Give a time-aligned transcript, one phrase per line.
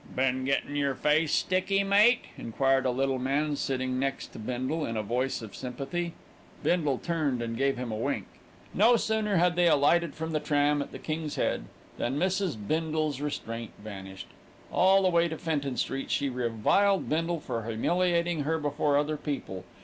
[0.15, 4.97] "Been gettin' yer face sticky, mate?" enquired a little man sitting next to Bindle, in
[4.97, 6.13] a voice of sympathy.
[6.63, 8.25] Bindle turned and gave him a wink.
[8.73, 11.65] No sooner had they alighted from the tram at The King's Head,
[11.99, 12.55] than Mrs.
[12.67, 14.29] Bindle's restraint vanished.
[14.71, 19.65] All the way to Fenton Street she reviled Bindle for humiliating her before other people.